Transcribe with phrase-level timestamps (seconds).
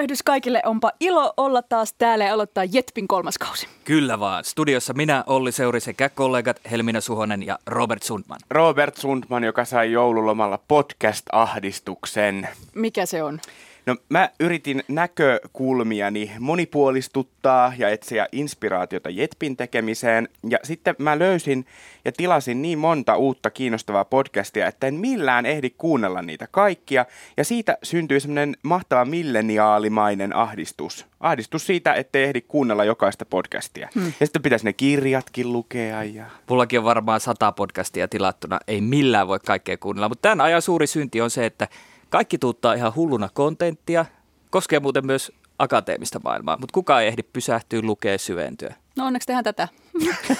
[0.00, 3.68] Tervehdys kaikille, onpa ilo olla taas täällä ja aloittaa Jetpin kolmas kausi.
[3.84, 4.44] Kyllä vaan.
[4.44, 8.38] Studiossa minä, Olli Seuri sekä kollegat Helmina Suhonen ja Robert Sundman.
[8.50, 12.48] Robert Sundman, joka sai joululomalla podcast-ahdistuksen.
[12.74, 13.40] Mikä se on?
[13.90, 20.28] No mä yritin näkökulmiani monipuolistuttaa ja etsiä inspiraatiota Jetpin tekemiseen.
[20.48, 21.66] Ja sitten mä löysin
[22.04, 27.06] ja tilasin niin monta uutta kiinnostavaa podcastia, että en millään ehdi kuunnella niitä kaikkia.
[27.36, 31.06] Ja siitä syntyi semmoinen mahtava milleniaalimainen ahdistus.
[31.20, 33.88] Ahdistus siitä, ettei ehdi kuunnella jokaista podcastia.
[33.94, 34.12] Hmm.
[34.20, 36.04] Ja sitten pitäisi ne kirjatkin lukea.
[36.04, 36.24] Ja...
[36.48, 38.60] Mullakin on varmaan sata podcastia tilattuna.
[38.68, 40.08] Ei millään voi kaikkea kuunnella.
[40.08, 41.68] Mutta tämän ajan suuri synti on se, että
[42.10, 44.04] kaikki tuuttaa ihan hulluna kontenttia.
[44.50, 48.74] Koskee muuten myös akateemista maailmaa, mutta kukaan ei ehdi pysähtyä, lukea, syventyä.
[48.96, 49.68] No onneksi tehdään tätä.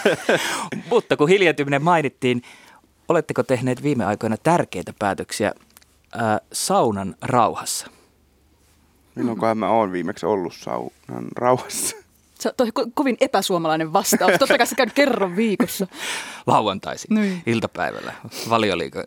[0.90, 2.42] mutta kun hiljentyminen mainittiin,
[3.08, 5.52] oletteko tehneet viime aikoina tärkeitä päätöksiä
[6.12, 7.86] ää, saunan rauhassa?
[9.14, 11.96] Milloinkohan mä oon viimeksi ollut saunan rauhassa?
[12.38, 14.32] Se on toi ko- kovin epäsuomalainen vastaus.
[14.38, 15.86] Totta kai sä käynyt kerran viikossa.
[16.46, 17.42] Lauantaisin, Niin.
[17.46, 18.12] iltapäivällä,
[18.48, 19.04] valioliiga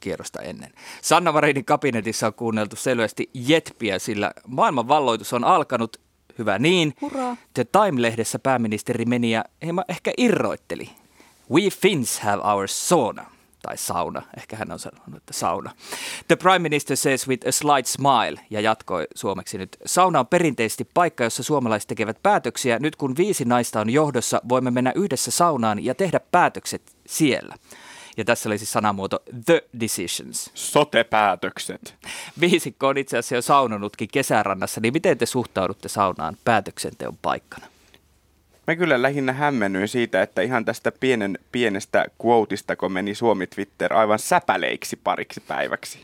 [0.00, 0.72] kierrosta ennen.
[1.02, 5.96] Sanna Marinin kabinetissa on kuunneltu selvästi jetpiä, sillä maailman valloitus on alkanut.
[6.38, 6.94] Hyvä niin.
[7.00, 7.36] Hurraa.
[7.54, 10.90] The Time-lehdessä pääministeri meni ja hieman ehkä irroitteli.
[11.50, 13.26] We Finns have our sauna.
[13.62, 15.72] Tai sauna, ehkä hän on sanonut, että sauna.
[16.28, 19.76] The Prime Minister says with a slight smile, ja jatkoi suomeksi nyt.
[19.86, 22.78] Sauna on perinteisesti paikka, jossa suomalaiset tekevät päätöksiä.
[22.78, 27.54] Nyt kun viisi naista on johdossa, voimme mennä yhdessä saunaan ja tehdä päätökset siellä.
[28.16, 30.50] Ja tässä oli siis sanamuoto The Decisions.
[30.54, 31.94] Sote-päätökset.
[32.40, 37.66] Viisikko on itse asiassa jo saunonutkin kesärannassa, niin miten te suhtaudutte saunaan päätöksenteon paikkana?
[38.66, 43.92] Mä kyllä lähinnä hämmennyin siitä, että ihan tästä pienen, pienestä quoteista, kun meni Suomi Twitter
[43.92, 45.98] aivan säpäleiksi pariksi päiväksi.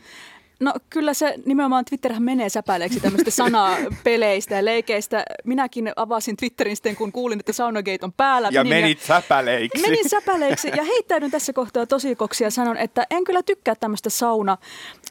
[0.63, 5.23] No kyllä se nimenomaan Twitterhän menee säpäileeksi tämmöistä sanapeleistä ja leikeistä.
[5.43, 8.49] Minäkin avasin Twitterin sitten, kun kuulin, että Saunagate on päällä.
[8.51, 9.81] Ja Menin menit säpäleiksi.
[9.81, 14.57] Menin säpäleiksi ja heittäydyn tässä kohtaa tosikoksi ja sanon, että en kyllä tykkää tämmöistä sauna,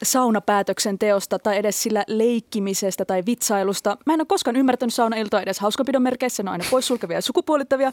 [0.03, 3.97] saunapäätöksenteosta tai edes sillä leikkimisestä tai vitsailusta.
[4.05, 7.91] Mä en ole koskaan ymmärtänyt saunailtoa edes hauskapidon merkeissä, ne on aina poissulkevia ja sukupuolittavia.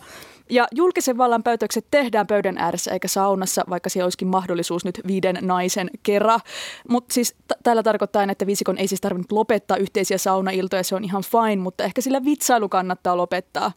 [0.50, 5.38] Ja julkisen vallan päätökset tehdään pöydän ääressä eikä saunassa, vaikka siellä olisikin mahdollisuus nyt viiden
[5.40, 6.40] naisen kerran.
[6.88, 11.04] Mutta siis t- tällä tarkoittaa, että viisikon ei siis tarvinnut lopettaa yhteisiä saunailtoja, se on
[11.04, 13.72] ihan fine, mutta ehkä sillä vitsailu kannattaa lopettaa.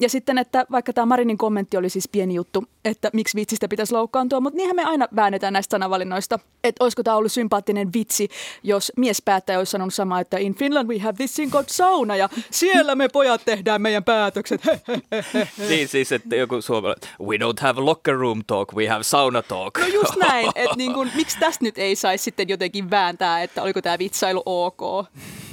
[0.00, 3.92] Ja sitten, että vaikka tämä Marinin kommentti oli siis pieni juttu, että miksi vitsistä pitäisi
[3.92, 6.38] loukkaantua, mutta niinhän me aina väännetään näistä sanavalinnoista.
[6.64, 8.28] Että olisiko tämä ollut sympaattinen vitsi,
[8.62, 12.28] jos miespäättäjä olisi sanonut samaa, että in Finland we have this thing called sauna ja
[12.50, 14.62] siellä me pojat tehdään meidän päätökset.
[15.68, 19.78] niin siis, että joku suomalainen, we don't have locker room talk, we have sauna talk.
[19.78, 23.62] No just näin, että niin kun, miksi tästä nyt ei saisi sitten jotenkin vääntää, että
[23.62, 25.06] oliko tämä vitsailu ok.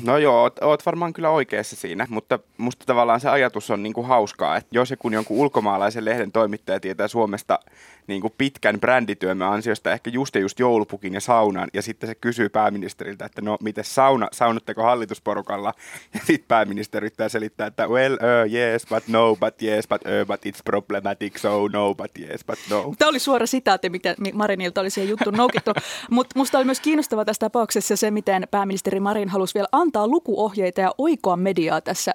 [0.03, 4.03] No joo, oot, oot varmaan kyllä oikeassa siinä, mutta musta tavallaan se ajatus on niinku
[4.37, 7.59] hauskaa, että jos ja kun jonkun ulkomaalaisen lehden toimittaja tietää Suomesta
[8.07, 12.49] niinku pitkän brändityömme ansiosta ehkä just ja just joulupukin ja saunan, ja sitten se kysyy
[12.49, 15.73] pääministeriltä, että no miten sauna, saunutteko hallitusporukalla?
[16.13, 20.27] Ja sitten pääministeri yrittää selittää, että well, uh, yes, but no, but yes, but uh,
[20.27, 22.93] but it's problematic, so no, but yes, but no.
[22.97, 25.71] Tämä oli suora sitaatti, mikä Marinilta oli siihen juttuun noukittu.
[26.11, 30.81] Mutta musta oli myös kiinnostava tässä tapauksessa se, miten pääministeri Marin halusi vielä antaa lukuohjeita
[30.81, 32.13] ja oikoa mediaa tässä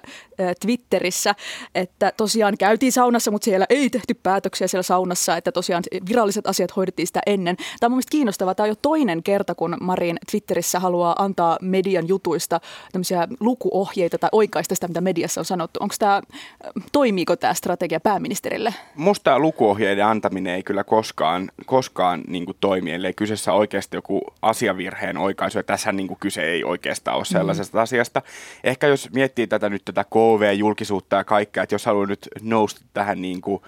[0.61, 1.35] Twitterissä.
[1.75, 6.75] Että tosiaan käytiin saunassa, mutta siellä ei tehty päätöksiä siellä saunassa, että tosiaan viralliset asiat
[6.75, 7.55] hoidettiin sitä ennen.
[7.55, 8.55] Tämä on mun mielestä kiinnostavaa.
[8.55, 12.59] Tämä on jo toinen kerta, kun Marin Twitterissä haluaa antaa median jutuista
[12.91, 15.79] tämmöisiä lukuohjeita tai oikaista sitä, mitä mediassa on sanottu.
[15.79, 16.21] Onko tämä,
[16.91, 18.73] toimiiko tämä strategia pääministerille?
[18.95, 25.59] Musta lukuohjeiden antaminen ei kyllä koskaan, koskaan niin toimi, ellei kyseessä oikeasti joku asiavirheen oikaisu.
[25.59, 27.81] Ja tässä niin kyse ei oikeastaan ole sellaisesta mm.
[27.81, 28.21] asiasta.
[28.63, 33.21] Ehkä jos miettii tätä nyt tätä KV-julkisuutta ja kaikkea, että jos haluaa nyt nousta tähän
[33.21, 33.61] niin kuin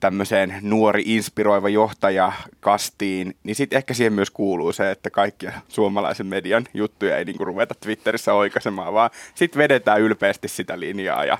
[0.00, 6.26] tämmöiseen nuori inspiroiva johtaja kastiin, niin sitten ehkä siihen myös kuuluu se, että kaikkia suomalaisen
[6.26, 11.38] median juttuja ei niinku ruveta Twitterissä oikaisemaan, vaan sitten vedetään ylpeästi sitä linjaa ja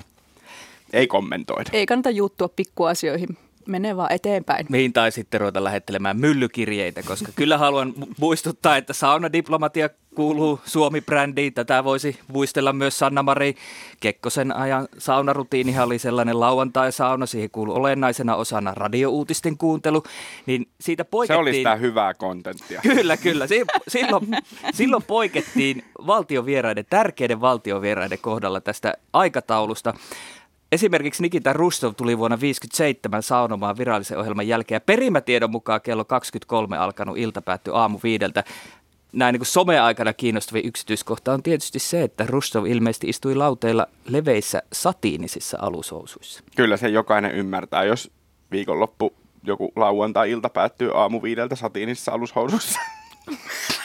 [0.93, 1.69] ei kommentoida.
[1.73, 3.37] Ei kannata juttua pikkuasioihin.
[3.67, 4.65] Menee vaan eteenpäin.
[4.69, 11.53] Mihin tai sitten ruveta lähettelemään myllykirjeitä, koska kyllä haluan mu- muistuttaa, että saunadiplomatia kuuluu Suomi-brändiin.
[11.53, 13.55] Tätä voisi muistella myös Sanna-Mari
[13.99, 17.25] Kekkosen ajan saunarutiinihan oli sellainen lauantai-sauna.
[17.25, 20.03] Siihen kuuluu olennaisena osana radiouutisten kuuntelu.
[20.45, 21.41] Niin siitä Se poikettiin...
[21.41, 22.81] oli sitä hyvää kontenttia.
[22.81, 23.47] Kyllä, kyllä.
[23.47, 24.27] Si- silloin,
[24.73, 29.93] silloin poikettiin valtiovieraiden, tärkeiden valtiovieraiden kohdalla tästä aikataulusta.
[30.71, 36.77] Esimerkiksi Nikita Rustov tuli vuonna 1957 saunomaan virallisen ohjelman jälkeen ja perimätiedon mukaan kello 23
[36.77, 38.43] alkanut ilta päättyi aamu viideltä.
[39.13, 45.57] Näin niin someaikana kiinnostavia yksityiskohta on tietysti se, että Rustov ilmeisesti istui lauteilla leveissä satiinisissa
[45.61, 46.43] alushousuissa.
[46.55, 48.11] Kyllä se jokainen ymmärtää, jos
[48.51, 52.79] viikonloppu joku lauantai-ilta päättyy aamu viideltä satiinissa alushousussa.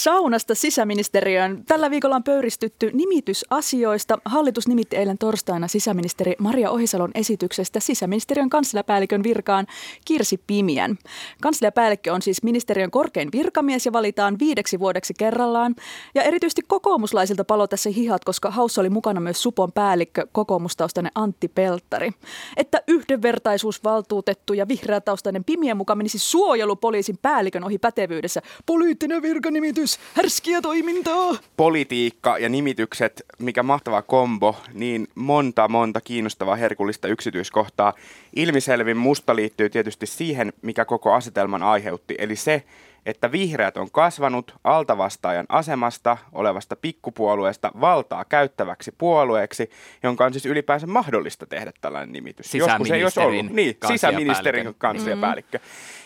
[0.00, 1.64] Saunasta sisäministeriön.
[1.64, 4.18] Tällä viikolla on pöyristytty nimitysasioista.
[4.24, 9.66] Hallitus nimitti eilen torstaina sisäministeri Maria Ohisalon esityksestä sisäministeriön kansliapäällikön virkaan
[10.04, 10.98] Kirsi Pimiän.
[11.42, 15.74] Kansliapäällikkö on siis ministeriön korkein virkamies ja valitaan viideksi vuodeksi kerrallaan.
[16.14, 21.48] Ja erityisesti kokoomuslaisilta palo tässä hihat, koska haussa oli mukana myös Supon päällikkö kokoomustaustainen Antti
[21.48, 22.10] Pelttari.
[22.56, 28.42] Että yhdenvertaisuusvaltuutettu ja vihreätaustainen Pimiä mukaan menisi suojelupoliisin päällikön ohi pätevyydessä.
[28.66, 31.34] Poliittinen virkanimitys, härskiä toimintaa.
[31.56, 37.92] Politiikka ja nimitykset, mikä mahtava kombo, niin monta monta kiinnostavaa herkullista yksityiskohtaa.
[38.36, 42.62] Ilmiselvin musta liittyy tietysti siihen, mikä koko asetelman aiheutti, eli se,
[43.06, 49.70] että vihreät on kasvanut altavastaajan asemasta olevasta pikkupuolueesta valtaa käyttäväksi puolueeksi,
[50.02, 52.54] jonka on siis ylipäänsä mahdollista tehdä tällainen nimitys.
[52.54, 53.50] Joskus ei olisi ollut.
[53.50, 54.74] Niin, sisäministerin kansliapäällikön.
[54.78, 55.58] kansliapäällikkö.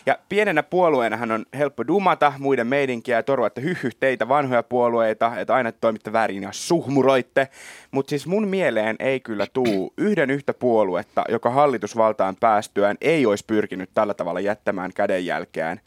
[0.05, 4.63] Ja pienenä puolueena hän on helppo dumata muiden meidinkiä ja torua, että hyhy teitä vanhoja
[4.63, 7.47] puolueita, että aina toimitte väärin ja suhmuroitte.
[7.91, 13.45] Mutta siis mun mieleen ei kyllä tuu yhden yhtä puoluetta, joka hallitusvaltaan päästyään ei olisi
[13.47, 15.81] pyrkinyt tällä tavalla jättämään kädenjälkeään.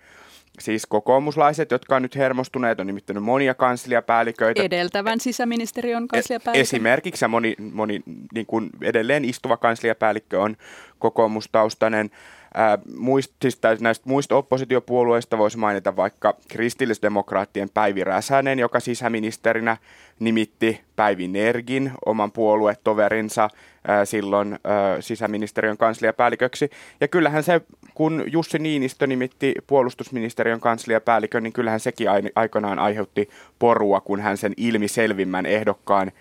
[0.59, 4.63] Siis kokoomuslaiset, jotka on nyt hermostuneet, on nimittänyt monia kansliapäälliköitä.
[4.63, 6.61] Edeltävän sisäministeriön kansliapäällikön.
[6.61, 8.03] Esimerkiksi ja moni, moni
[8.35, 10.57] niin kuin edelleen istuva kansliapäällikkö on
[10.99, 12.11] kokoomustaustainen.
[12.55, 19.77] Ää, muist, siis tä- näistä muista oppositiopuolueista voisi mainita vaikka kristillisdemokraattien Päivi Räsänen, joka sisäministerinä
[20.19, 23.51] nimitti Päivi Nergin, oman puoluetoverinsa,
[23.89, 26.71] ää, silloin ää, sisäministeriön kansliapäälliköksi.
[27.01, 27.61] Ja kyllähän se,
[27.99, 33.29] kun Jussi Niinistö nimitti puolustusministeriön kansliapäällikön, niin kyllähän sekin ai- aikanaan aiheutti
[33.59, 36.13] porua, kun hän sen ilmiselvimmän ehdokkaan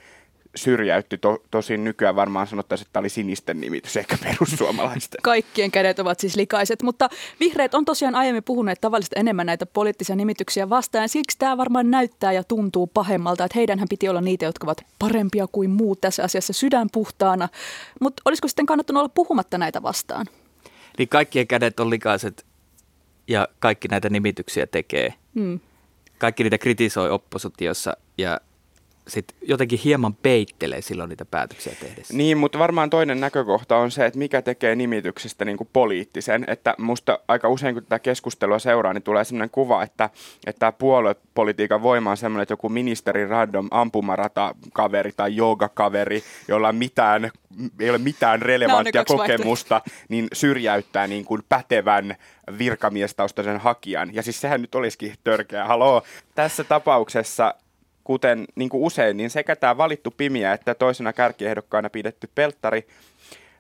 [0.56, 1.18] syrjäytti.
[1.18, 5.20] To, tosin nykyään varmaan sanottaisiin, että tämä oli sinisten nimitys, eikä perussuomalaisten.
[5.24, 7.10] Kaikkien kädet ovat siis likaiset, mutta
[7.40, 11.10] vihreät on tosiaan aiemmin puhuneet tavallista enemmän näitä poliittisia nimityksiä vastaan.
[11.10, 15.48] Siksi tämä varmaan näyttää ja tuntuu pahemmalta, että heidänhän piti olla niitä, jotka ovat parempia
[15.52, 17.50] kuin muut tässä asiassa sydän puhtaana.
[18.02, 20.26] Mutta olisiko sitten kannattanut olla puhumatta näitä vastaan?
[20.98, 22.46] Niin kaikkien kädet on likaiset
[23.28, 25.14] ja kaikki näitä nimityksiä tekee.
[25.36, 25.60] Hmm.
[26.18, 28.40] Kaikki niitä kritisoi oppositiossa ja
[29.08, 32.14] sitten jotenkin hieman peittelee silloin niitä päätöksiä tehdessä.
[32.14, 36.46] Niin, mutta varmaan toinen näkökohta on se, että mikä tekee nimityksestä niin kuin poliittisen.
[36.48, 40.10] Että musta aika usein, kun tätä keskustelua seuraa, niin tulee sellainen kuva, että,
[40.48, 46.76] että tämä puoluepolitiikan voima on sellainen, että joku ministeri random ampumarata-kaveri tai joogakaveri, jolla on
[46.76, 47.32] mitään,
[47.80, 52.16] ei ole mitään relevanttia kokemusta, niin syrjäyttää niin kuin pätevän
[52.58, 54.16] virkamiestaustaisen hakijan.
[54.16, 55.66] Ja siis sehän nyt olisikin törkeä.
[55.66, 56.04] Haloo,
[56.36, 57.54] tässä tapauksessa
[58.08, 62.88] kuten niin kuin usein, niin sekä tämä valittu Pimiä että toisena kärkiehdokkaana pidetty Pelttari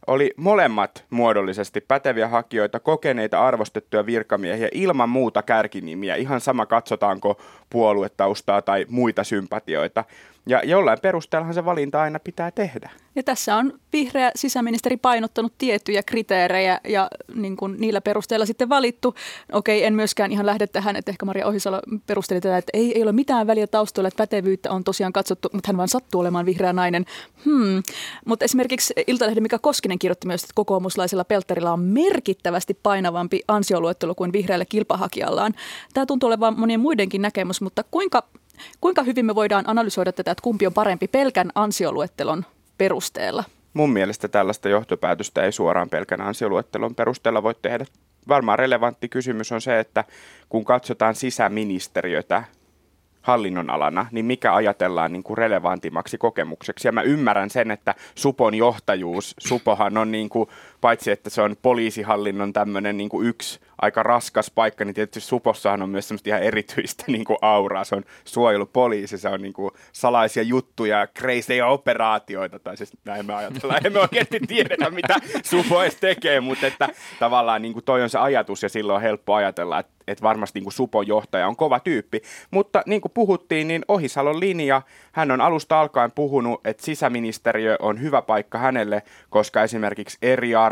[0.07, 6.15] oli molemmat muodollisesti päteviä hakijoita, kokeneita, arvostettuja virkamiehiä ilman muuta kärkinimiä.
[6.15, 10.03] Ihan sama katsotaanko puoluetaustaa tai muita sympatioita.
[10.47, 12.89] Ja jollain perusteellahan se valinta aina pitää tehdä.
[13.15, 19.15] Ja tässä on vihreä sisäministeri painottanut tiettyjä kriteerejä ja niin kuin niillä perusteella sitten valittu.
[19.51, 23.03] Okei, en myöskään ihan lähde tähän, että ehkä Maria Ohisalo perusteli tätä, että ei, ei
[23.03, 26.73] ole mitään väliä taustalla, että pätevyyttä on tosiaan katsottu, mutta hän vaan sattuu olemaan vihreä
[26.73, 27.05] nainen.
[27.45, 27.83] Hmm.
[28.25, 34.33] Mutta esimerkiksi Iltalehden Mika Koskinen kirjoitti myös, että kokoomuslaisella Peltterillä on merkittävästi painavampi ansioluettelo kuin
[34.33, 35.53] vihreällä kilpahakijallaan.
[35.93, 38.23] Tämä tuntuu olevan monien muidenkin näkemys, mutta kuinka
[38.81, 42.45] Kuinka hyvin me voidaan analysoida tätä, että kumpi on parempi pelkän ansioluettelon
[42.77, 43.43] perusteella?
[43.73, 47.85] Mun mielestä tällaista johtopäätöstä ei suoraan pelkän ansioluettelon perusteella voi tehdä.
[48.27, 50.03] Varmaan relevantti kysymys on se, että
[50.49, 52.43] kun katsotaan sisäministeriötä
[53.21, 56.87] hallinnonalana, niin mikä ajatellaan niin kuin relevantimmaksi kokemukseksi.
[56.87, 60.49] Ja mä ymmärrän sen, että Supon johtajuus, Supohan on niin kuin,
[60.87, 65.81] paitsi että se on poliisihallinnon tämmöinen niin kuin yksi aika raskas paikka, niin tietysti Supossahan
[65.81, 67.83] on myös semmoista ihan erityistä niin kuin auraa.
[67.83, 73.33] Se on suojelupoliisi, se on niin kuin salaisia juttuja, crazy operaatioita, tai siis näin me
[73.33, 73.85] ajatellaan.
[73.85, 76.89] Emme oikeasti tiedetä, mitä Supo edes tekee, mutta että
[77.19, 80.59] tavallaan niin kuin toi on se ajatus ja silloin on helppo ajatella, että että varmasti
[80.59, 82.21] niin kuin Supon johtaja on kova tyyppi.
[82.51, 88.01] Mutta niin kuin puhuttiin, niin Ohisalon linja, hän on alusta alkaen puhunut, että sisäministeriö on
[88.01, 90.17] hyvä paikka hänelle, koska esimerkiksi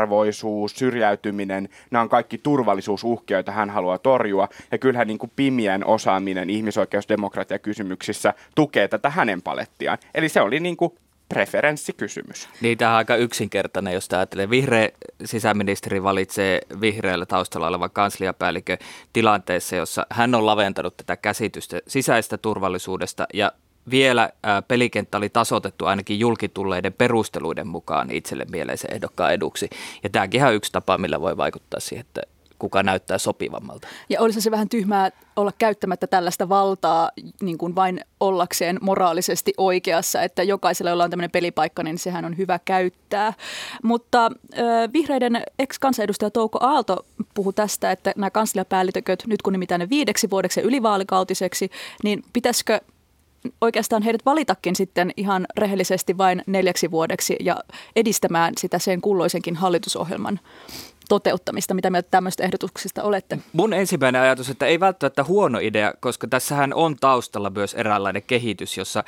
[0.06, 4.50] eriarvoisuus, syrjäytyminen, nämä on kaikki turvallisuusuhkia, joita hän haluaa torjua.
[4.72, 9.98] Ja kyllähän niin kuin Pimien osaaminen ihmisoikeusdemokratiakysymyksissä tukee tätä hänen palettiaan.
[10.14, 10.94] Eli se oli niin kuin
[11.30, 12.50] preferenssikysymys.
[12.62, 14.50] Niin, tämä on aika yksinkertainen, jos ajattelee.
[14.50, 14.90] Vihreä
[15.26, 18.78] sisäministeri valitsee vihreällä taustalla olevan kansliapäällikö
[19.14, 23.52] tilanteessa, jossa hän on laventanut tätä käsitystä sisäistä turvallisuudesta ja
[23.90, 29.70] vielä ää, pelikenttä oli tasotettu ainakin julkitulleiden perusteluiden mukaan itselle mieleisen ehdokkaan eduksi.
[30.04, 32.22] Ja tämäkin on yksi tapa, millä voi vaikuttaa siihen, että
[32.60, 33.88] kuka näyttää sopivammalta.
[34.10, 37.12] Ja olisi se vähän tyhmää olla käyttämättä tällaista valtaa
[37.42, 42.38] niin kuin vain ollakseen moraalisesti oikeassa, että jokaisella, jolla on tämmöinen pelipaikka, niin sehän on
[42.38, 43.34] hyvä käyttää.
[43.84, 49.90] Mutta äh, vihreiden ex-kansanedustaja Touko Aalto puhui tästä, että nämä kansliapäälliköt, nyt kun nimitään ne
[49.90, 51.72] viideksi vuodeksi ja ylivaalikautiseksi,
[52.04, 52.82] niin pitäisikö
[53.62, 57.58] oikeastaan heidät valitakin sitten ihan rehellisesti vain neljäksi vuodeksi ja
[57.96, 60.40] edistämään sitä sen kulloisenkin hallitusohjelman
[61.10, 61.74] toteuttamista.
[61.74, 63.40] Mitä mieltä tämmöistä ehdotuksista olette?
[63.54, 68.78] Mun ensimmäinen ajatus, että ei välttämättä huono idea, koska tässähän on taustalla myös eräänlainen kehitys,
[68.78, 69.04] jossa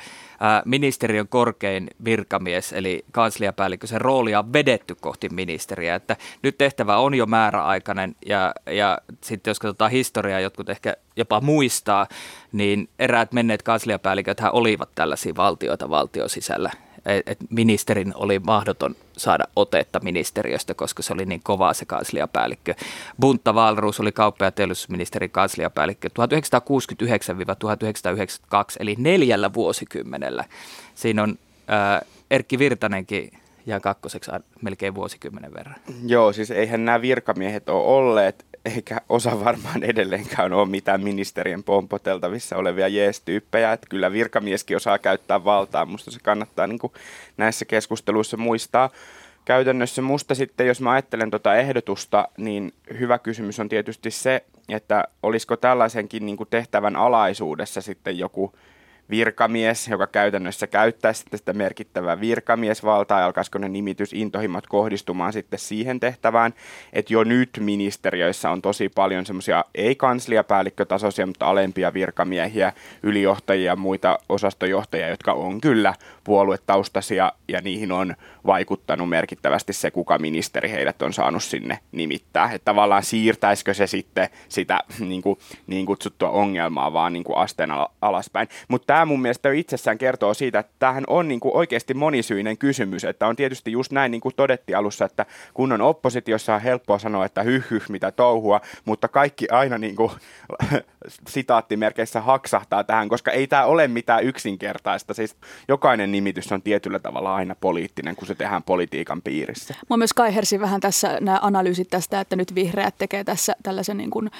[0.64, 5.94] ministeriön korkein virkamies, eli kansliapäällikkö, sen roolia on vedetty kohti ministeriä.
[5.94, 11.40] Että nyt tehtävä on jo määräaikainen ja, ja sitten jos katsotaan historiaa, jotkut ehkä jopa
[11.40, 12.06] muistaa,
[12.52, 16.70] niin eräät menneet kansliapäälliköt olivat tällaisia valtioita valtio sisällä
[17.26, 22.74] että ministerin oli mahdoton saada otetta ministeriöstä, koska se oli niin kovaa se kansliapäällikkö.
[23.20, 26.12] Bunta Valruus oli kauppa- ja teollisuusministerin kansliapäällikkö 1969-1992,
[28.80, 30.44] eli neljällä vuosikymmenellä.
[30.94, 31.38] Siinä on
[31.70, 32.00] äh,
[32.30, 33.30] Erkki Virtanenkin
[33.66, 34.30] ja kakkoseksi
[34.62, 35.76] melkein vuosikymmenen verran.
[36.06, 38.44] Joo, siis eihän nämä virkamiehet ole olleet
[38.74, 45.44] eikä osa varmaan edelleenkään ole mitään ministerien pompoteltavissa olevia jees-tyyppejä, että kyllä virkamieskin osaa käyttää
[45.44, 46.92] valtaa, musta se kannattaa niin kuin
[47.36, 48.90] näissä keskusteluissa muistaa.
[49.44, 55.04] Käytännössä musta sitten, jos mä ajattelen tuota ehdotusta, niin hyvä kysymys on tietysti se, että
[55.22, 58.52] olisiko tällaisenkin niin kuin tehtävän alaisuudessa sitten joku
[59.10, 66.00] virkamies, joka käytännössä käyttää sitten sitä merkittävää virkamiesvaltaa ja alkaisiko ne nimitysintohimmat kohdistumaan sitten siihen
[66.00, 66.54] tehtävään,
[66.92, 72.72] että jo nyt ministeriöissä on tosi paljon semmoisia ei kansliapäällikkötasoisia, mutta alempia virkamiehiä,
[73.02, 78.14] ylijohtajia ja muita osastojohtajia, jotka on kyllä puoluetaustaisia ja niihin on
[78.46, 82.52] vaikuttanut merkittävästi se, kuka ministeri heidät on saanut sinne nimittää.
[82.52, 87.70] Että tavallaan siirtäisikö se sitten sitä niin, kuin, niin kutsuttua ongelmaa vaan niin kuin asteen
[88.02, 88.48] alaspäin.
[88.68, 93.04] Mutta tämä mun mielestä itsessään kertoo siitä, että tämähän on niin kuin oikeasti monisyinen kysymys.
[93.04, 96.98] Että on tietysti just näin niin kuin todettiin alussa, että kun on oppositiossa on helppoa
[96.98, 100.10] sanoa, että hyh, hyh mitä touhua, mutta kaikki aina niin kuin,
[101.28, 105.14] sitaattimerkeissä haksahtaa tähän, koska ei tämä ole mitään yksinkertaista.
[105.14, 105.36] Siis
[105.68, 109.74] jokainen nimitys on tietyllä tavalla aina poliittinen, kun se tehdään politiikan piirissä.
[109.90, 114.10] Mä myös kaihersin vähän tässä nämä analyysit tästä, että nyt vihreät tekee tässä tällaisen niin
[114.10, 114.30] kuin,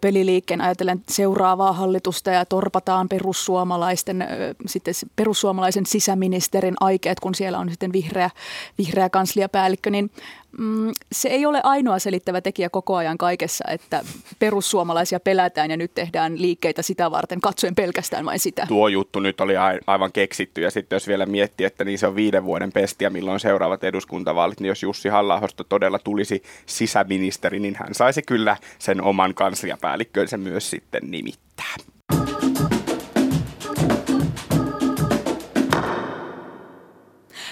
[0.00, 3.08] peliliikkeen ajatellen seuraavaa hallitusta ja torpataan
[3.94, 8.30] perussuomalaisten, sitten perussuomalaisen sisäministerin aikeet, kun siellä on sitten vihreä,
[8.78, 10.10] vihreä kansliapäällikkö, niin
[10.58, 14.04] mm, se ei ole ainoa selittävä tekijä koko ajan kaikessa, että
[14.38, 18.66] perussuomalaisia pelätään ja nyt tehdään liikkeitä sitä varten, katsoen pelkästään vain sitä.
[18.66, 19.54] Tuo juttu nyt oli
[19.86, 23.40] aivan keksitty ja sitten jos vielä miettii, että niin se on viiden vuoden pestiä, milloin
[23.40, 29.34] seuraavat eduskuntavaalit, niin jos Jussi halla todella tulisi sisäministeri, niin hän saisi kyllä sen oman
[29.34, 31.74] kansliapäällikkönsä myös sitten nimittää.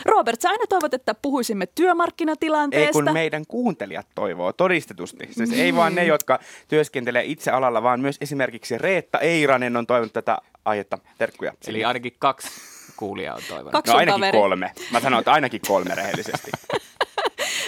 [0.04, 2.98] Robert, sä aina toivot, että puhuisimme työmarkkinatilanteesta.
[2.98, 5.28] Ei kun meidän kuuntelijat toivoo todistetusti.
[5.30, 10.12] Siis ei vaan ne, jotka työskentelee itse alalla, vaan myös esimerkiksi Reetta Eiranen on toivonut
[10.12, 10.98] tätä aihetta.
[11.18, 11.52] Terkkuja.
[11.66, 12.48] Eli ainakin kaksi
[12.96, 13.72] kuulijaa on toivonut.
[13.72, 14.38] Kaksi no ainakin kaveri.
[14.38, 14.72] kolme.
[14.92, 16.50] Mä sanon, että ainakin kolme rehellisesti.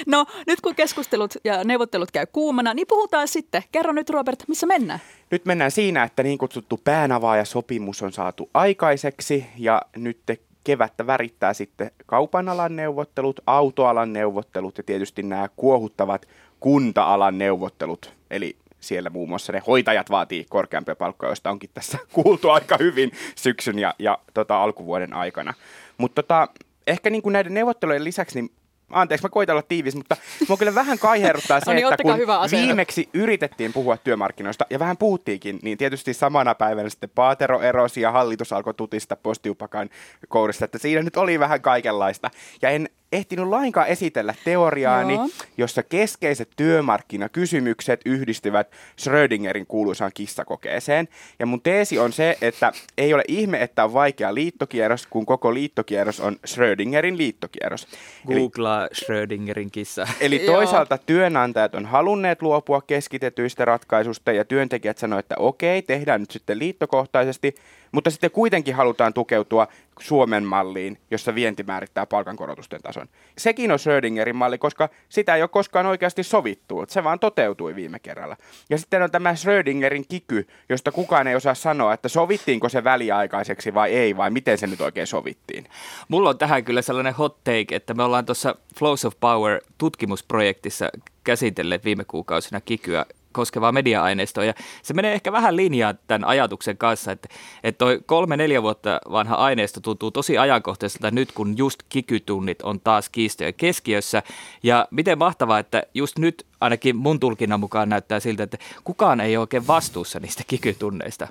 [0.07, 3.63] No nyt kun keskustelut ja neuvottelut käy kuumana, niin puhutaan sitten.
[3.73, 5.01] Kerro nyt Robert, missä mennään?
[5.31, 11.55] Nyt mennään siinä, että niin kutsuttu päänavaajasopimus on saatu aikaiseksi ja nyt te kevättä värittää
[11.55, 16.29] sitten kaupan alan neuvottelut, autoalan neuvottelut ja tietysti nämä kuohuttavat
[16.61, 18.13] kunta-alan neuvottelut.
[18.31, 23.13] Eli siellä muun muassa ne hoitajat vaatii korkeampia palkkoja, joista onkin tässä kuultu aika hyvin
[23.37, 25.55] syksyn ja, ja tota, alkuvuoden aikana.
[25.99, 26.49] Mutta tota,
[26.87, 28.51] ehkä niin kuin näiden neuvottelujen lisäksi niin
[28.91, 30.17] anteeksi mä koitan olla tiivis, mutta
[30.49, 32.67] mua kyllä vähän kaiheruttaa se, No niin, että kun hyvä asenne.
[32.67, 38.13] viimeksi yritettiin puhua työmarkkinoista ja vähän puhuttiinkin, niin tietysti samana päivänä sitten Paatero erosi ja
[38.13, 39.91] hallitus alkoi tutista postiupakan
[40.29, 42.31] kourista, että siinä nyt oli vähän kaikenlaista.
[42.63, 45.29] Ja en ehtinyt lainkaan esitellä teoriaani, Joo.
[45.57, 51.09] jossa keskeiset työmarkkinakysymykset yhdistyvät Schrödingerin kuuluisaan kissakokeeseen.
[51.39, 55.55] Ja mun teesi on se, että ei ole ihme, että on vaikea liittokierros, kun koko
[55.55, 57.89] liittokierros on Schrödingerin liittokierros.
[58.29, 60.09] Eli Googlaa Schrödingerin kissa.
[60.21, 60.55] Eli Joo.
[60.57, 66.59] toisaalta työnantajat on halunneet luopua keskitetyistä ratkaisusta ja työntekijät sanoivat, että okei, tehdään nyt sitten
[66.59, 67.55] liittokohtaisesti,
[67.95, 69.69] mutta sitten kuitenkin halutaan tukeutua
[70.01, 73.09] Suomen malliin, jossa vienti määrittää palkankorotusten tason.
[73.39, 76.85] Sekin on Schrödingerin malli, koska sitä ei ole koskaan oikeasti sovittu.
[76.89, 78.37] Se vaan toteutui viime kerralla.
[78.71, 83.75] Ja sitten on tämä Schrödingerin kiky, josta kukaan ei osaa sanoa, että sovittiinko se väliaikaiseksi
[83.75, 85.67] vai ei, vai miten se nyt oikein sovittiin.
[86.09, 90.91] Mulla on tähän kyllä sellainen hot take, että me ollaan tuossa Flows of Power tutkimusprojektissa
[91.25, 94.45] käsitelleet viime kuukausina kikyä koskevaa media-aineistoa.
[94.45, 97.29] Ja se menee ehkä vähän linjaan tämän ajatuksen kanssa, että,
[97.65, 103.09] että toi kolme-neljä vuotta vanha aineisto tuntuu tosi ajankohtaiselta nyt, kun just kikytunnit on taas
[103.09, 104.23] kiistojen keskiössä.
[104.63, 109.37] Ja miten mahtavaa, että just nyt ainakin mun tulkinnan mukaan näyttää siltä, että kukaan ei
[109.37, 111.29] ole oikein vastuussa niistä kikytunneista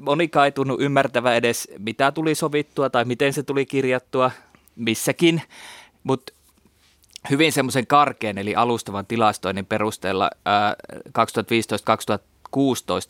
[0.00, 4.30] monikaan ei tunnu ymmärtävä edes, mitä tuli sovittua tai miten se tuli kirjattua
[4.76, 5.42] missäkin,
[6.04, 6.32] mutta
[7.30, 10.76] hyvin semmoisen karkeen eli alustavan tilastoinnin perusteella ää,
[11.08, 11.12] 2015-2016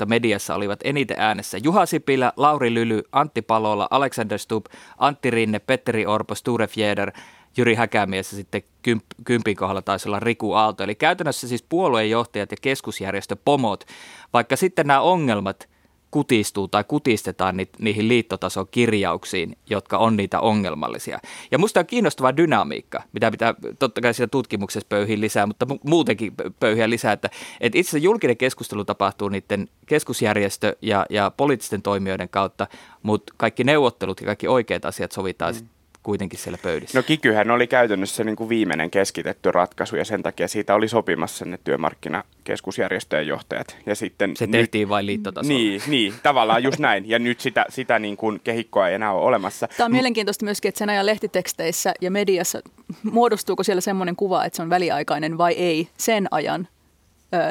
[0.07, 4.67] mediassa olivat eniten äänessä Juha Sipilä, Lauri Lyly, Antti Palola, Alexander Stubb,
[4.99, 7.13] Antti Rinne, Petteri Orpo, Sture Fjeder,
[7.57, 10.85] Jyri Häkämies ja sitten kymp, kympin kohdalla taisi olla Riku Aalto.
[10.85, 13.85] Eli käytännössä siis puoluejohtajat ja keskusjärjestöpomot,
[14.33, 15.69] vaikka sitten nämä ongelmat
[16.11, 21.19] kutistuu tai kutistetaan ni, niihin liittotason kirjauksiin, jotka on niitä ongelmallisia.
[21.51, 25.81] Ja musta on kiinnostava dynamiikka, mitä pitää totta kai siinä tutkimuksessa pöyhiä lisää, mutta mu-
[25.85, 31.33] muutenkin pö- pöyhiä lisää, että, että itse asiassa julkinen keskustelu tapahtuu niiden keskusjärjestö- ja, ja
[31.37, 32.67] poliittisten toimijoiden kautta,
[33.03, 35.69] mutta kaikki neuvottelut ja kaikki oikeat asiat sovitaan mm.
[36.07, 36.99] Kuitenkin siellä pöydissä.
[36.99, 41.45] No kikyhän oli käytännössä niin kuin viimeinen keskitetty ratkaisu ja sen takia siitä oli sopimassa
[41.45, 43.77] ne työmarkkinakeskusjärjestöjen johtajat.
[43.87, 45.59] Ja sitten se nyt- tehtiin vain liittotasolla.
[45.59, 47.09] Niin, niin, tavallaan just näin.
[47.09, 49.69] Ja nyt sitä, sitä niin kuin kehikkoa ei enää ole olemassa.
[49.77, 52.61] Tämä on mielenkiintoista myöskin, että sen ajan lehtiteksteissä ja mediassa,
[53.03, 56.69] muodostuuko siellä semmoinen kuva, että se on väliaikainen vai ei sen ajan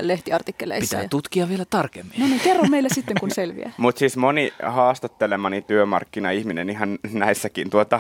[0.02, 0.98] lehtiartikkeleissa.
[0.98, 2.20] Pitää tutkia vielä tarkemmin.
[2.20, 3.72] no niin, kerro meille sitten, kun selviää.
[3.78, 8.00] Mutta siis moni haastattelemani työmarkkina-ihminen, ihan näissäkin tuota,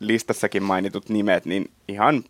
[0.00, 2.24] listassakin mainitut nimet, niin ihan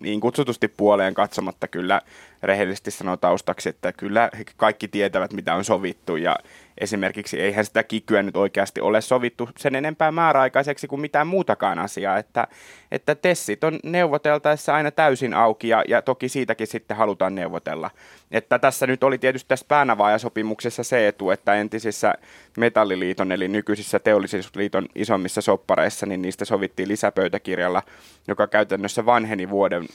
[0.00, 2.00] niin kutsutusti puoleen katsomatta kyllä
[2.42, 6.36] rehellisesti sanoo taustaksi, että kyllä kaikki tietävät, mitä on sovittu ja
[6.78, 12.18] esimerkiksi eihän sitä kikyä nyt oikeasti ole sovittu sen enempää määräaikaiseksi kuin mitään muutakaan asiaa,
[12.18, 12.46] että,
[12.92, 17.90] että tessit on neuvoteltaessa aina täysin auki ja, ja toki siitäkin sitten halutaan neuvotella.
[18.30, 22.14] Että tässä nyt oli tietysti tässä päänavaajasopimuksessa se etu, että entisissä
[22.58, 27.82] Metalliliiton eli nykyisissä teollisuusliiton isommissa soppareissa, niin niistä sovittiin lisäpöytäkirjalla,
[28.28, 29.86] joka käytännössä vanheni vuoden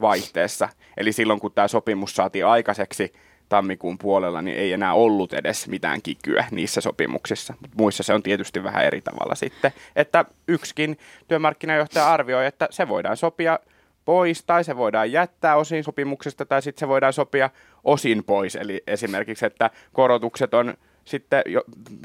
[0.00, 0.68] vaihteessa.
[0.96, 3.12] Eli silloin kun tämä sopimus saatiin aikaiseksi
[3.48, 7.54] tammikuun puolella, niin ei enää ollut edes mitään kikyä niissä sopimuksissa.
[7.60, 9.72] Mut muissa se on tietysti vähän eri tavalla sitten.
[9.96, 13.58] Että yksikin työmarkkinajohtaja arvioi, että se voidaan sopia
[14.04, 17.50] pois tai se voidaan jättää osin sopimuksesta tai sitten se voidaan sopia
[17.84, 18.56] osin pois.
[18.56, 20.74] Eli esimerkiksi, että korotukset on
[21.06, 21.62] sitten jo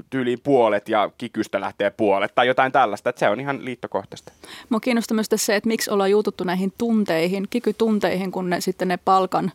[0.09, 3.09] tyyliin puolet ja kikystä lähtee puolet tai jotain tällaista.
[3.09, 4.31] Että se on ihan liittokohtaista.
[4.69, 8.87] Mua kiinnostaa myös tässä se, että miksi ollaan juututtu näihin tunteihin, kikytunteihin, kun ne, sitten
[8.87, 9.51] ne palkan,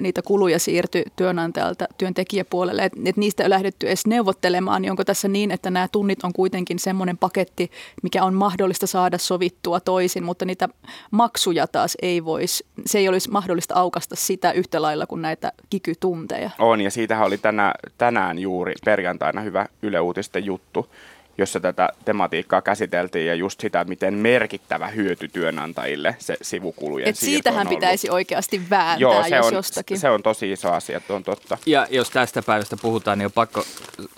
[0.00, 2.84] niitä kuluja siirtyi työnantajalta työntekijäpuolelle.
[2.84, 6.32] Että et niistä ei lähdetty edes neuvottelemaan, niin onko tässä niin, että nämä tunnit on
[6.32, 7.70] kuitenkin semmoinen paketti,
[8.02, 10.68] mikä on mahdollista saada sovittua toisin, mutta niitä
[11.10, 16.50] maksuja taas ei voisi, se ei olisi mahdollista aukasta sitä yhtä lailla kuin näitä kikytunteja.
[16.58, 20.90] On, ja siitähän oli tänä, tänään juuri perjantaina hyvä Yle Uutisten juttu,
[21.38, 27.32] jossa tätä tematiikkaa käsiteltiin ja just sitä, miten merkittävä hyöty työnantajille se sivukulujen Et siirto
[27.32, 27.78] siitähän on ollut.
[27.80, 29.98] pitäisi oikeasti vääntää, Joo, se jos on, jostakin.
[29.98, 31.58] se on tosi iso asia, että on totta.
[31.66, 33.64] Ja jos tästä päivästä puhutaan, niin on pakko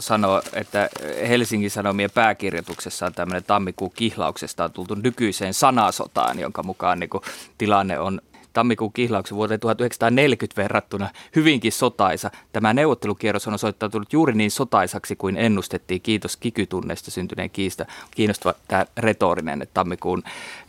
[0.00, 0.88] sanoa, että
[1.28, 7.22] Helsingin Sanomien pääkirjoituksessa on tämmöinen tammikuun kihlauksesta on tultu nykyiseen sanasotaan, jonka mukaan niin kuin
[7.58, 8.20] tilanne on
[8.58, 12.30] tammikuun kihlauksen vuoteen 1940 verrattuna hyvinkin sotaisa.
[12.52, 16.00] Tämä neuvottelukierros on osoittautunut juuri niin sotaisaksi kuin ennustettiin.
[16.00, 17.86] Kiitos kikytunneista syntyneen kiista.
[18.10, 20.22] Kiinnostava tämä retorinen, että tammikuun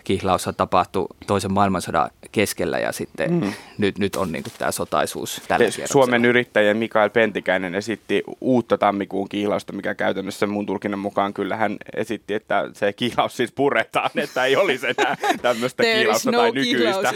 [0.04, 3.54] kihlaus tapahtui toisen maailmansodan keskellä ja sitten mm.
[3.78, 9.74] nyt, nyt on niin tämä sotaisuus tällä Suomen yrittäjien Mikael Pentikäinen esitti uutta tammikuun kihlausta,
[9.74, 14.56] mikä käytännössä mun tulkinnan mukaan kyllä hän esitti, että se kihlaus siis puretaan, että ei
[14.56, 17.14] olisi enää tämmöistä kihlausta no tai nykyistä,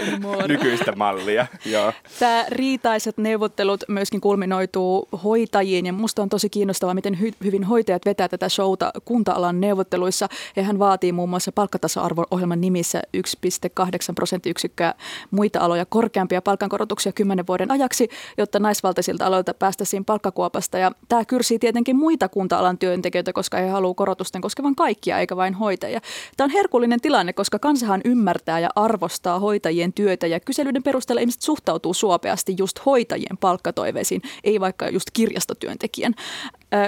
[0.48, 0.63] nykyistä
[0.96, 1.48] mallia.
[1.66, 1.94] Joo.
[2.20, 8.06] Tämä riitaiset neuvottelut myöskin kulminoituu hoitajiin ja musta on tosi kiinnostavaa, miten hy- hyvin hoitajat
[8.06, 14.94] vetää tätä showta kunta-alan neuvotteluissa ja hän vaatii muun muassa palkkatasa-arvo-ohjelman nimissä 1,8 prosenttiyksikköä
[15.32, 20.78] muita aloja korkeampia palkankorotuksia kymmenen vuoden ajaksi, jotta naisvaltaisilta aloilta päästäisiin palkkakuopasta.
[20.78, 25.54] Ja tämä kyrsii tietenkin muita kunta-alan työntekijöitä, koska he haluavat korotusten koskevan kaikkia eikä vain
[25.54, 26.02] hoitajia.
[26.38, 31.42] Tämä on herkullinen tilanne, koska kansahan ymmärtää ja arvostaa hoitajien työtä ja kyselyiden perusteella ihmiset
[31.42, 36.14] suhtautuu suopeasti just hoitajien palkkatoiveisiin, ei vaikka just kirjastotyöntekijän.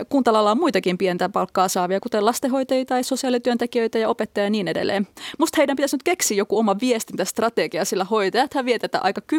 [0.10, 5.08] Kuntalalla on muitakin pientä palkkaa saavia, kuten lastenhoitajia tai sosiaalityöntekijöitä ja opettajia ja niin edelleen.
[5.39, 9.38] Musta heidän pitäisi nyt keksiä joku oma viestintästrategia, sillä hoitajat vietetään aika 10-0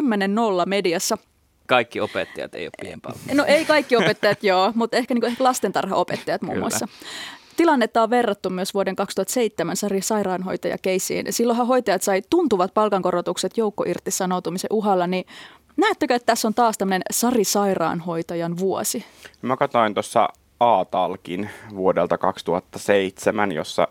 [0.65, 1.17] mediassa
[1.67, 3.35] kaikki opettajat ei ole pienpalkkaa.
[3.35, 6.63] No ei kaikki opettajat joo, mutta ehkä, niin kuin, ehkä lastentarhaopettajat muun Kyllä.
[6.63, 6.87] muassa.
[7.57, 11.33] Tilannetta on verrattu myös vuoden 2007 Sari sairaanhoitajakeisiin.
[11.33, 15.25] Silloinhan hoitajat sai tuntuvat palkankorotukset joukkoirtisanoutumisen uhalla, niin
[15.77, 19.05] näettekö, että tässä on taas tämmöinen Sari sairaanhoitajan vuosi?
[19.41, 23.87] Mä katsoin tuossa A-talkin vuodelta 2007, jossa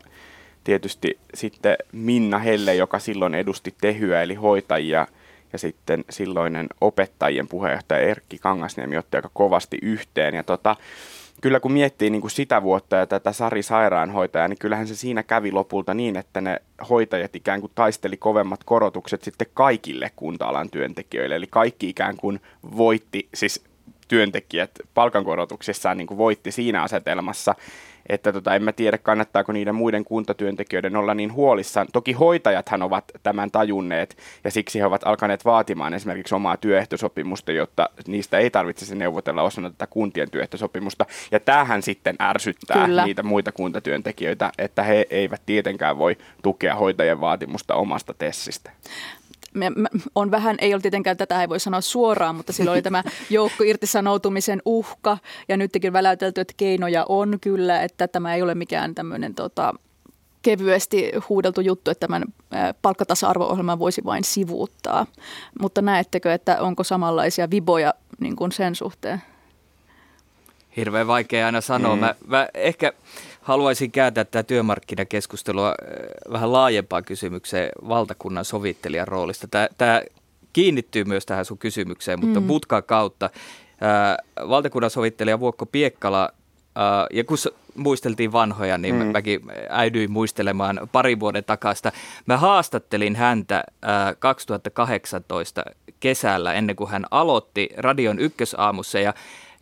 [0.64, 5.06] tietysti sitten Minna Helle, joka silloin edusti Tehyä eli hoitajia,
[5.52, 10.34] ja sitten silloinen opettajien puheenjohtaja Erkki Kangasniemi otti aika kovasti yhteen.
[10.34, 10.76] Ja tota,
[11.40, 15.22] kyllä kun miettii niin kuin sitä vuotta ja tätä Sari sairaanhoitajaa, niin kyllähän se siinä
[15.22, 21.36] kävi lopulta niin, että ne hoitajat ikään kuin taisteli kovemmat korotukset sitten kaikille kunta-alan työntekijöille.
[21.36, 22.40] Eli kaikki ikään kuin
[22.76, 23.64] voitti, siis
[24.08, 27.54] työntekijät palkankorotuksessaan niin kuin voitti siinä asetelmassa
[28.08, 31.86] että tota, en mä tiedä, kannattaako niiden muiden kuntatyöntekijöiden olla niin huolissaan.
[31.92, 37.90] Toki hoitajathan ovat tämän tajunneet ja siksi he ovat alkaneet vaatimaan esimerkiksi omaa työehtosopimusta, jotta
[38.06, 41.06] niistä ei tarvitsisi neuvotella osana tätä kuntien työehtosopimusta.
[41.30, 43.04] Ja tämähän sitten ärsyttää Kyllä.
[43.04, 48.70] niitä muita kuntatyöntekijöitä, että he eivät tietenkään voi tukea hoitajien vaatimusta omasta tessistä
[50.14, 53.64] on vähän, ei ole tietenkään tätä, ei voi sanoa suoraan, mutta silloin oli tämä joukko
[53.64, 59.34] irtisanoutumisen uhka ja nytkin väläytelty, että keinoja on kyllä, että tämä ei ole mikään tämmöinen
[59.34, 59.74] tota,
[60.42, 62.24] kevyesti huudeltu juttu, että tämän
[62.82, 65.06] palkkatasa-arvo-ohjelman voisi vain sivuuttaa.
[65.60, 69.22] Mutta näettekö, että onko samanlaisia viboja niin kuin sen suhteen?
[70.76, 71.94] Hirveän vaikea aina sanoa.
[71.96, 72.00] Mm.
[72.00, 72.92] Mä, mä ehkä
[73.46, 75.74] haluaisin kääntää tätä työmarkkinakeskustelua äh,
[76.32, 79.48] vähän laajempaan kysymykseen valtakunnan sovittelijan roolista.
[79.48, 80.02] Tämä, tämä
[80.52, 82.46] kiinnittyy myös tähän sun kysymykseen, mutta mm.
[82.46, 83.30] mutkan kautta.
[83.80, 86.30] Ää, äh, valtakunnan sovittelija Vuokko Piekkala,
[86.74, 87.38] ää, äh, ja kun
[87.74, 89.06] muisteltiin vanhoja, niin mm.
[89.06, 91.92] mäkin äidyin muistelemaan pari vuoden takasta.
[92.26, 95.62] Mä haastattelin häntä ää, 2018
[96.00, 99.14] kesällä ennen kuin hän aloitti radion ykkösaamussa ja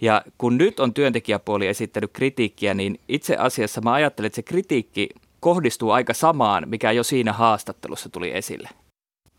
[0.04, 5.08] ja kun nyt on työntekijäpuoli esittänyt kritiikkiä, niin itse asiassa mä ajattelen, että se kritiikki
[5.40, 8.68] kohdistuu aika samaan, mikä jo siinä haastattelussa tuli esille.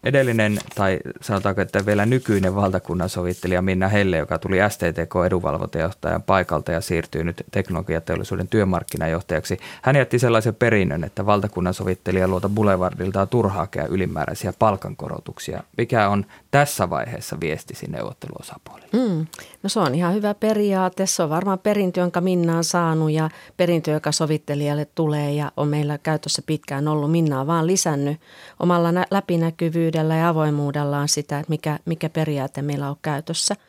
[0.06, 6.82] Edellinen, tai sanotaanko, että vielä nykyinen valtakunnan sovittelija Minna Helle, joka tuli STTK-edunvalvontajohtajan paikalta ja
[6.82, 14.54] siirtyy nyt teknologiateollisuuden työmarkkinajohtajaksi, hän jätti sellaisen perinnön, että valtakunnan sovittelija luota Boulevardilta turhaa ylimääräisiä
[14.60, 15.64] palkankorotuksia.
[15.78, 18.88] Mikä on tässä vaiheessa viestisi neuvotteluosapuolille?
[18.94, 19.28] Mm.
[19.64, 21.06] No se on ihan hyvä periaate.
[21.06, 25.68] Se on varmaan perintö, jonka Minna on saanut ja perintö, joka sovittelijalle tulee ja on
[25.68, 27.12] meillä käytössä pitkään ollut.
[27.12, 28.20] Minna on vaan lisännyt
[28.60, 33.56] omalla läpinäkyvyydellä ja avoimuudellaan sitä, että mikä, mikä periaate meillä on käytössä–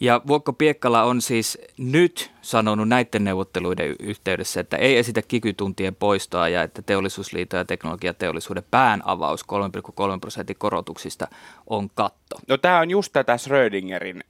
[0.00, 6.48] ja Vuokko Piekkala on siis nyt sanonut näiden neuvotteluiden yhteydessä, että ei esitä kikytuntien poistoa
[6.48, 11.28] ja että teollisuusliiton ja teknologiateollisuuden pään avaus 3,3 prosentin korotuksista
[11.66, 12.36] on katto.
[12.48, 14.24] No tämä on just tätä Schrödingerin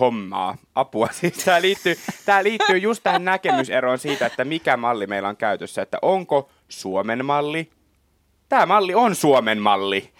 [0.00, 1.08] hommaa, apua.
[1.20, 1.94] Siis tämä liittyy,
[2.26, 7.24] tämä liittyy just tähän näkemyseroon siitä, että mikä malli meillä on käytössä, että onko Suomen
[7.24, 7.70] malli.
[8.52, 10.10] Tämä malli on Suomen malli.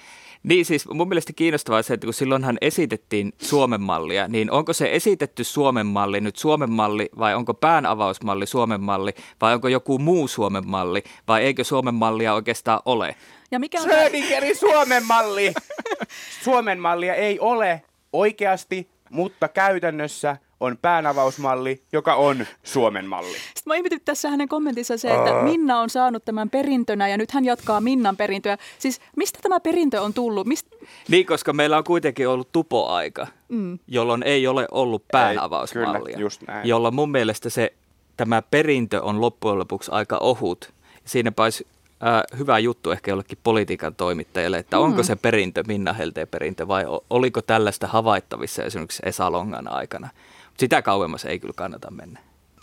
[0.43, 4.89] Niin siis mun mielestä kiinnostavaa se, että kun silloinhan esitettiin Suomen mallia, niin onko se
[4.93, 10.29] esitetty Suomen malli nyt Suomen malli vai onko päänavausmalli Suomen malli vai onko joku muu
[10.29, 13.17] Suomen malli vai eikö Suomen mallia oikeastaan ole?
[13.51, 15.55] Ja mikä on Schrödingerin Suomen malli!
[16.45, 23.33] Suomen mallia ei ole oikeasti, mutta käytännössä on päänavausmalli, joka on Suomen malli.
[23.33, 27.31] Sitten mä ihmetin tässä hänen kommentissa se, että Minna on saanut tämän perintönä ja nyt
[27.31, 28.59] hän jatkaa Minnan perintöä.
[28.79, 30.47] Siis mistä tämä perintö on tullut?
[30.47, 30.67] Mist...
[31.09, 33.79] Niin, koska meillä on kuitenkin ollut tupoaika, mm.
[33.87, 36.01] jolloin ei ole ollut päänavausmallia.
[36.05, 36.69] kyllä, just näin.
[36.69, 37.73] Jolloin mun mielestä se,
[38.17, 40.73] tämä perintö on loppujen lopuksi aika ohut.
[41.05, 41.67] Siinäpä olisi
[42.07, 44.83] äh, hyvä juttu ehkä jollekin politiikan toimittajalle, että mm.
[44.83, 50.09] onko se perintö Minna Helteen perintö vai oliko tällaista havaittavissa esimerkiksi Esa Longan aikana.
[50.59, 52.21] Sitä kauemmas ei kyllä kannata mennä.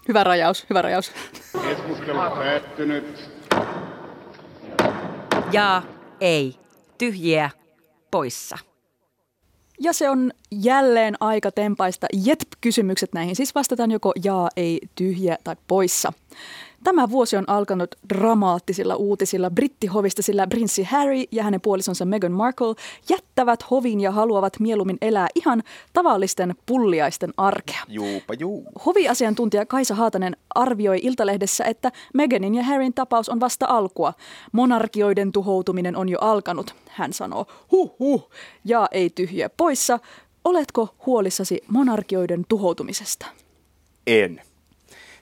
[0.07, 1.11] Hyvä rajaus, hyvä rajaus.
[1.61, 3.31] Keskustelu päättynyt.
[5.51, 5.81] Ja,
[6.21, 6.55] ei,
[6.97, 7.49] tyhjiä,
[8.11, 8.57] poissa.
[9.79, 13.35] Ja se on jälleen aika tempaista jetp-kysymykset näihin.
[13.35, 16.13] Siis vastataan joko jaa, ei, tyhjä tai poissa.
[16.83, 22.75] Tämä vuosi on alkanut dramaattisilla uutisilla brittihovista, sillä prinssi Harry ja hänen puolisonsa Meghan Markle
[23.09, 25.63] jättävät hovin ja haluavat mieluummin elää ihan
[25.93, 27.79] tavallisten pulliaisten arkea.
[27.87, 28.65] Juupa juu.
[28.85, 34.13] Hoviasiantuntija Kaisa Haatanen arvioi Iltalehdessä, että Meghanin ja Harryn tapaus on vasta alkua.
[34.51, 36.75] Monarkioiden tuhoutuminen on jo alkanut.
[36.89, 38.29] Hän sanoo, huh huh,
[38.65, 39.99] ja ei tyhjiä poissa.
[40.43, 43.25] Oletko huolissasi monarkioiden tuhoutumisesta?
[44.07, 44.41] En.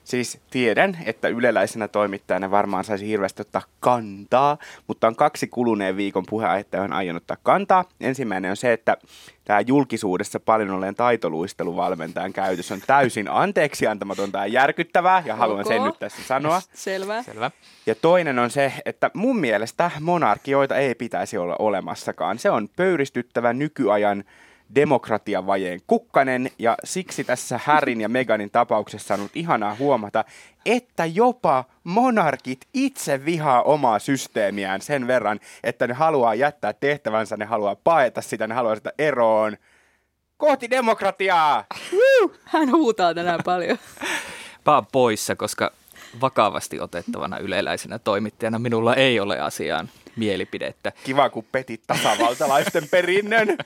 [0.08, 6.24] Siis tiedän, että yleläisenä toimittajana varmaan saisi hirveästi ottaa kantaa, mutta on kaksi kuluneen viikon
[6.28, 7.84] puheaihetta, johon aion ottaa kantaa.
[8.00, 8.96] Ensimmäinen on se, että
[9.44, 15.80] tämä julkisuudessa paljon olleen taitoluisteluvalmentajan käytös on täysin anteeksi antamatonta ja järkyttävää, ja haluan sen
[15.80, 15.86] Ok.
[15.86, 16.60] nyt tässä sanoa.
[16.74, 17.22] Selvä.
[17.22, 17.50] Selvä.
[17.86, 22.38] Ja toinen on se, että mun mielestä monarkioita ei pitäisi olla olemassakaan.
[22.38, 24.24] Se on pöyristyttävä nykyajan
[24.74, 30.24] demokratiavajeen kukkanen ja siksi tässä Harryn ja Meganin tapauksessa on ollut ihanaa huomata,
[30.66, 37.44] että jopa monarkit itse vihaa omaa systeemiään sen verran, että ne haluaa jättää tehtävänsä, ne
[37.44, 39.56] haluaa paeta sitä, ne haluaa sitä eroon.
[40.36, 41.64] Kohti demokratiaa!
[42.44, 43.78] Hän huutaa tänään paljon.
[44.66, 45.72] Vaan poissa, koska
[46.20, 50.92] vakavasti otettavana yleläisenä toimittajana minulla ei ole asiaan mielipidettä.
[51.04, 53.56] Kiva, kun petit tasavaltalaisten perinnön.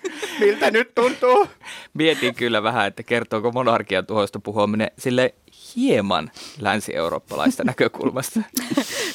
[0.40, 1.46] Miltä nyt tuntuu?
[1.94, 5.34] Mietin kyllä vähän, että kertooko monarkian tuhoista puhuminen sille
[5.76, 8.40] hieman länsi-eurooppalaista näkökulmasta.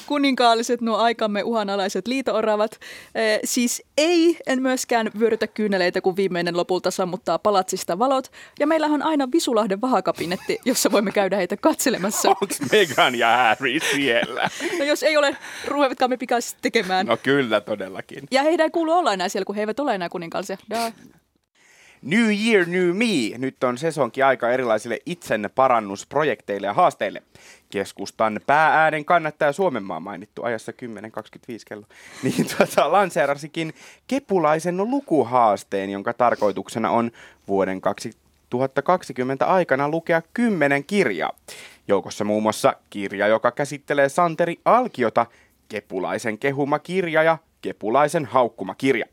[0.07, 2.79] Kuninkaalliset nuo aikamme uhanalaiset liitooravat.
[3.15, 8.31] Eh, siis ei, en myöskään vyörytä kyyneleitä, kun viimeinen lopulta sammuttaa palatsista valot.
[8.59, 12.29] Ja meillä on aina Visulahden vahakabinetti, jossa voimme käydä heitä katselemassa.
[12.41, 14.49] Onks Megan ja Harry siellä?
[14.79, 17.05] No jos ei ole, ruvetkaamme pikaisesti tekemään.
[17.05, 18.23] No kyllä, todellakin.
[18.31, 20.57] Ja heidän ei kuulu olla enää siellä, kun he eivät ole enää kuninkaallisia.
[22.01, 23.37] New Year, New Me.
[23.37, 27.23] Nyt on sesonkin aika erilaisille itsen parannusprojekteille ja haasteille.
[27.69, 30.77] Keskustan päääänen kannattaja Suomenmaa mainittu ajassa 10.25
[31.67, 31.85] kello.
[32.23, 33.73] Niin tuota, lanseerasikin
[34.07, 37.11] kepulaisen lukuhaasteen, jonka tarkoituksena on
[37.47, 41.31] vuoden 2020 aikana lukea kymmenen kirjaa.
[41.87, 45.25] Joukossa muun muassa kirja, joka käsittelee Santeri Alkiota,
[45.69, 49.05] Kepulaisen kehuma kirja ja Kepulaisen haukkuma kirja.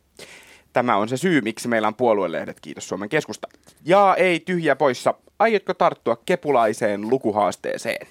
[0.72, 3.48] Tämä on se syy, miksi meillä on puoluelehdet, kiitos Suomen keskusta.
[3.84, 5.14] Ja ei tyhjä poissa.
[5.38, 8.06] Aiotko tarttua kepulaiseen lukuhaasteeseen?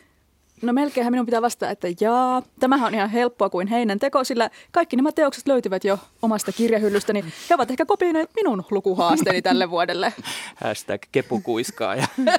[0.64, 2.42] No melkeinhän minun pitää vastata, että jaa.
[2.60, 7.26] Tämähän on ihan helppoa kuin heinän teko, sillä kaikki nämä teokset löytyvät jo omasta kirjahyllystäni.
[7.50, 10.14] He ovat ehkä kopioineet minun lukuhaasteeni tälle vuodelle.
[10.64, 12.08] Hashtag kepukuiskaaja.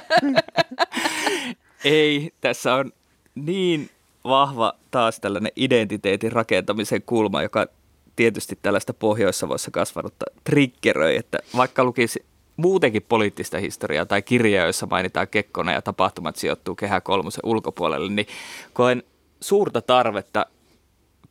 [1.83, 2.91] Ei, tässä on
[3.35, 3.89] niin
[4.23, 7.67] vahva taas tällainen identiteetin rakentamisen kulma, joka
[8.15, 12.25] tietysti tällaista Pohjois-Savossa kasvanutta triggeröi, että vaikka lukisi
[12.57, 18.27] muutenkin poliittista historiaa tai kirjaa, jossa mainitaan Kekkonen ja tapahtumat sijoittuu Kehä kolmosen ulkopuolelle, niin
[18.73, 19.03] koen
[19.41, 20.45] suurta tarvetta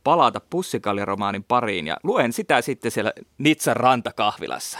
[0.03, 4.79] palata pussikaljaromaanin pariin ja luen sitä sitten siellä Nitsan rantakahvilassa.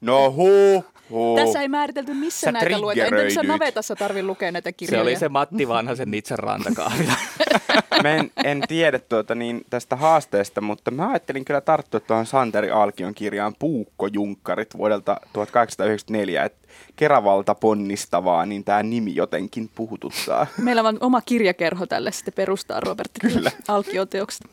[0.00, 1.36] No huu, huu.
[1.36, 3.06] Tässä ei määritelty, missä Sä näitä luetaan.
[3.06, 3.60] Entä missä triggeröidyt.
[3.60, 5.02] navetassa tarvii lukea näitä Se kirjoja?
[5.02, 7.12] oli se Matti Vanhasen Nitsan rantakahvila.
[8.02, 12.70] Mä en, en tiedä tuota, niin, tästä haasteesta, mutta mä ajattelin kyllä tarttua tuohon Santeri
[12.70, 16.44] Alkion kirjaan Puukkojunkkarit vuodelta 1894.
[16.44, 20.46] että Keravalta ponnistavaa, niin tämä nimi jotenkin puhututtaa.
[20.58, 23.20] Meillä on oma kirjakerho tälle sitten perustaa, Robertti.
[23.20, 23.50] Kyllä.
[23.68, 24.46] Alkioteokset.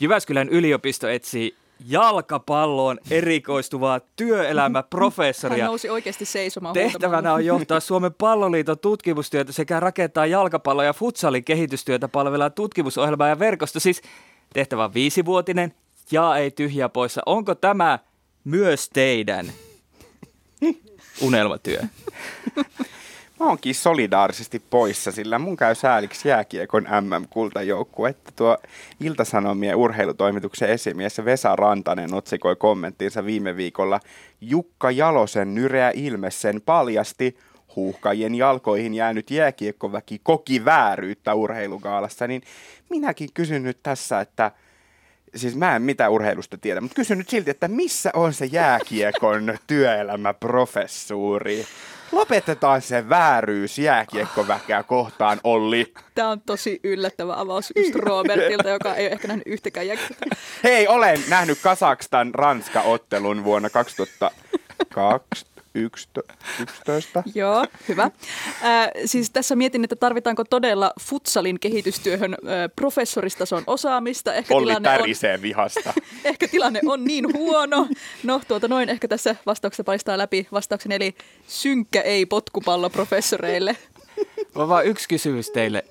[0.00, 1.54] Jyväskylän yliopisto etsii
[1.88, 5.58] jalkapalloon erikoistuvaa työelämäprofessoria.
[5.64, 11.44] Hän nousi oikeasti seisomaan Tehtävänä on johtaa Suomen palloliiton tutkimustyötä sekä rakentaa jalkapallo- ja futsalin
[11.44, 13.80] kehitystyötä palvelevaa tutkimusohjelmaa ja verkosto.
[13.80, 14.02] Siis
[14.52, 15.74] tehtävä on viisivuotinen
[16.12, 17.22] ja ei tyhjä poissa.
[17.26, 17.98] Onko tämä
[18.44, 19.52] myös teidän
[21.22, 21.80] unelmatyö?
[23.40, 28.58] Mä oonkin solidaarisesti poissa, sillä mun käy sääliksi jääkiekon MM-kultajoukkue, että tuo
[29.00, 34.00] Iltasanomien urheilutoimituksen esimies Vesa Rantanen otsikoi kommenttiinsa viime viikolla
[34.40, 37.36] Jukka Jalosen nyreä ilme sen paljasti
[37.76, 42.42] huuhkajien jalkoihin jäänyt jääkiekkoväki koki vääryyttä urheilugaalassa, niin
[42.90, 44.50] minäkin kysyn nyt tässä, että
[45.34, 49.58] siis mä en mitään urheilusta tiedä, mutta kysyn nyt silti, että missä on se jääkiekon
[49.66, 51.66] työelämäprofessuuri?
[52.12, 55.94] Lopetetaan se vääryys jääkiekkoväkeä kohtaan, Olli.
[56.14, 60.38] Tämä on tosi yllättävä avaus just Robertilta, joka ei ole ehkä nähnyt yhtäkään jääkiekkoa.
[60.64, 63.68] Hei, olen nähnyt Kasakstan-Ranska-ottelun vuonna
[65.74, 67.22] 2011.
[67.34, 68.02] Joo, hyvä.
[68.02, 72.38] Äh, siis tässä mietin, että tarvitaanko todella futsalin kehitystyöhön äh,
[72.76, 74.34] professoristason osaamista.
[74.34, 75.92] Ehkä Olli tilanne on, tärisee vihasta.
[76.24, 77.88] ehkä tilanne on niin huono.
[78.22, 81.14] No tuota noin, ehkä tässä vastauksessa paistaa läpi vastauksen, eli
[81.46, 83.76] synkkä ei potkupallo professoreille.
[84.54, 85.84] On vaan yksi kysymys teille.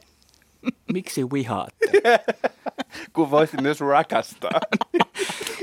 [0.93, 1.85] Miksi vihaatte?
[3.13, 4.59] Kun voisin myös rakastaa.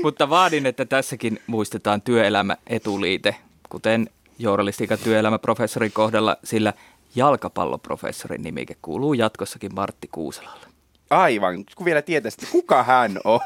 [0.03, 3.35] Mutta vaadin, että tässäkin muistetaan työelämä etuliite,
[3.69, 6.73] kuten journalistiikan työelämäprofessorin kohdalla, sillä
[7.15, 10.67] jalkapalloprofessorin nimike kuuluu jatkossakin Martti Kuuselalle.
[11.09, 13.39] Aivan, kun vielä tietäisit, kuka hän on.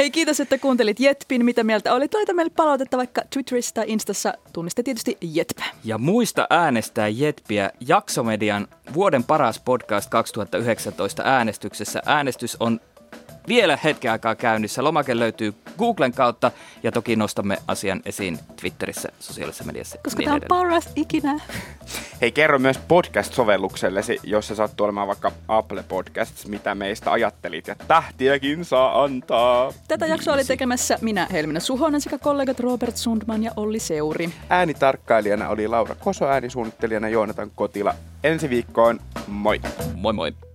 [0.00, 1.44] Hei, kiitos, että kuuntelit Jetpin.
[1.44, 2.08] Mitä mieltä oli?
[2.14, 4.34] Laita meille palautetta vaikka Twitterissä tai Instassa.
[4.52, 5.58] Tunniste tietysti Jetp.
[5.84, 12.02] Ja muista äänestää Jetpiä Jaksomedian vuoden paras podcast 2019 äänestyksessä.
[12.06, 12.80] Äänestys on
[13.50, 14.84] vielä hetken aikaa käynnissä.
[14.84, 16.50] Lomake löytyy Googlen kautta
[16.82, 19.98] ja toki nostamme asian esiin Twitterissä, sosiaalisessa mediassa.
[20.04, 20.68] Koska niin tämä on edelleen.
[20.68, 21.40] paras ikinä.
[22.20, 27.66] Hei, kerro myös podcast-sovelluksellesi, jos se sattuu olemaan vaikka Apple Podcasts, mitä meistä ajattelit.
[27.66, 29.72] Ja tähtiäkin saa antaa.
[29.88, 34.30] Tätä jaksoa oli tekemässä minä, Helmina Suhonen, sekä kollegat Robert Sundman ja Olli Seuri.
[34.48, 37.94] Äänitarkkailijana oli Laura Koso, äänisuunnittelijana Joonatan Kotila.
[38.24, 39.60] Ensi viikkoon, moi!
[39.94, 40.49] Moi moi!